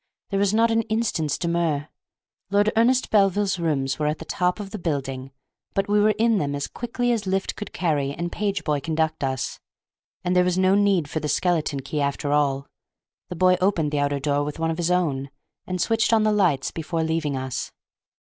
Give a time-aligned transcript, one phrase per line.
[0.31, 1.87] There was not an instant's demur.
[2.49, 5.29] Lord Ernest Belville's rooms were at the top of the building,
[5.75, 9.23] but we were in them as quickly as lift could carry and page boy conduct
[9.23, 9.59] us.
[10.23, 12.67] And there was no need for the skeleton key after all;
[13.29, 15.29] the boy opened the outer door with one of his own,
[15.67, 17.71] and switched on the lights before leaving us.